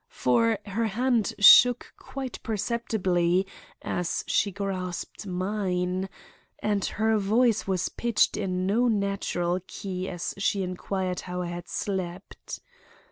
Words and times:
For 0.09 0.57
her 0.65 0.87
hand 0.87 1.35
shook 1.37 1.93
quite 1.95 2.41
perceptibly 2.41 3.45
as 3.83 4.23
she 4.25 4.49
grasped 4.51 5.27
mine, 5.27 6.09
and 6.57 6.83
her 6.83 7.19
voice 7.19 7.67
was 7.67 7.87
pitched 7.89 8.35
in 8.35 8.65
no 8.65 8.87
natural 8.87 9.59
key 9.67 10.09
as 10.09 10.33
she 10.39 10.63
inquired 10.63 11.19
how 11.19 11.43
I 11.43 11.49
had 11.49 11.67
slept. 11.67 12.61